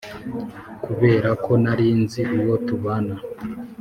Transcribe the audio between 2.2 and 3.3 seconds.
uwo tubana,